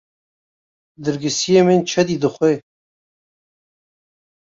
Dergîsiyê 1.03 1.61
min 1.67 1.81
cidî 1.89 2.15
dixuye. 2.21 2.57